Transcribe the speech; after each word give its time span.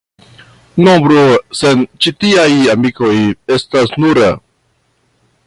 Nombro 0.87 1.25
sen 1.59 1.83
ĉi 2.05 2.15
tiaj 2.25 2.47
amikoj 2.75 3.13
estas 3.59 3.95
nura. 4.05 4.33